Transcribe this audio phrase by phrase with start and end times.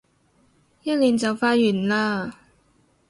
[0.81, 2.31] 一年就快完嘞